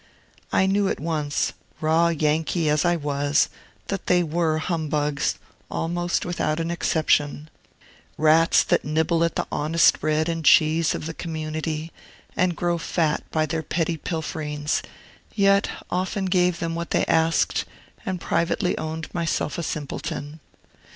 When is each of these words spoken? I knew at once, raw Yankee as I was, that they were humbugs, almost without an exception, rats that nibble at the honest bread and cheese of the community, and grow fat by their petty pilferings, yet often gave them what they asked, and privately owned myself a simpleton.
I 0.51 0.65
knew 0.65 0.87
at 0.87 0.99
once, 0.99 1.53
raw 1.79 2.07
Yankee 2.07 2.69
as 2.71 2.85
I 2.85 2.95
was, 2.95 3.49
that 3.89 4.07
they 4.07 4.23
were 4.23 4.57
humbugs, 4.57 5.37
almost 5.69 6.25
without 6.25 6.59
an 6.59 6.71
exception, 6.71 7.51
rats 8.17 8.63
that 8.63 8.83
nibble 8.83 9.23
at 9.23 9.35
the 9.35 9.45
honest 9.51 9.99
bread 9.99 10.27
and 10.27 10.43
cheese 10.43 10.95
of 10.95 11.05
the 11.05 11.13
community, 11.13 11.91
and 12.35 12.55
grow 12.55 12.79
fat 12.79 13.23
by 13.29 13.45
their 13.45 13.61
petty 13.61 13.95
pilferings, 13.95 14.81
yet 15.35 15.69
often 15.91 16.25
gave 16.25 16.57
them 16.57 16.73
what 16.73 16.89
they 16.89 17.05
asked, 17.05 17.65
and 18.03 18.19
privately 18.19 18.75
owned 18.79 19.13
myself 19.13 19.59
a 19.59 19.61
simpleton. 19.61 20.39